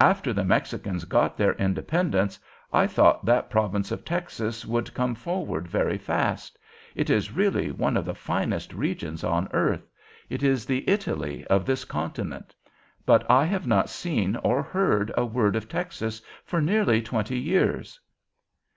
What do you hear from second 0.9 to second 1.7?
got their